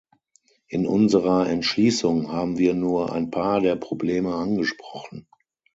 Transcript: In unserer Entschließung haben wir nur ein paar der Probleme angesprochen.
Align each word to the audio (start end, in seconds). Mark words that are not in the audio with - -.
In 0.67 0.87
unserer 0.87 1.47
Entschließung 1.47 2.31
haben 2.31 2.57
wir 2.57 2.73
nur 2.73 3.13
ein 3.13 3.29
paar 3.29 3.61
der 3.61 3.75
Probleme 3.75 4.33
angesprochen. 4.33 5.27